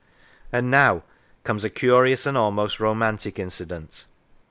And 0.51 0.71
now 0.71 1.03
comes 1.43 1.63
a 1.63 1.69
curious 1.69 2.25
and 2.25 2.35
almost 2.35 2.79
romantic 2.79 3.37
incident. 3.37 4.05